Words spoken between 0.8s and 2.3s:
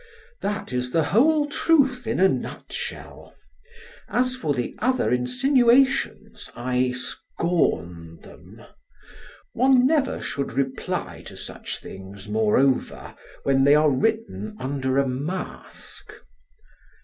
the whole truth in a